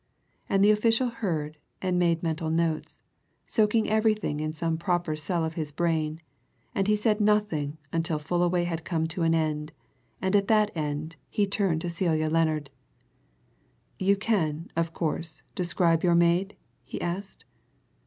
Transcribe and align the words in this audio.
And 0.49 0.63
the 0.63 0.71
official 0.71 1.09
heard, 1.09 1.59
and 1.79 1.99
made 1.99 2.23
mental 2.23 2.49
notes, 2.49 3.01
soaking 3.45 3.87
everything 3.87 4.39
into 4.39 4.57
some 4.57 4.79
proper 4.79 5.15
cell 5.15 5.45
of 5.45 5.53
his 5.53 5.71
brain, 5.71 6.19
and 6.73 6.87
he 6.87 6.95
said 6.95 7.21
nothing 7.21 7.77
until 7.93 8.17
Fullaway 8.17 8.63
had 8.63 8.83
come 8.83 9.05
to 9.09 9.21
an 9.21 9.35
end, 9.35 9.73
and 10.19 10.35
at 10.35 10.47
that 10.47 10.71
end 10.73 11.17
he 11.29 11.45
turned 11.45 11.81
to 11.81 11.89
Celia 11.91 12.31
Lennard. 12.31 12.71
"You 13.99 14.15
can, 14.15 14.71
of 14.75 14.91
course, 14.91 15.43
describe 15.53 16.03
your 16.03 16.15
maid?" 16.15 16.55
he 16.83 16.99
asked. 16.99 17.45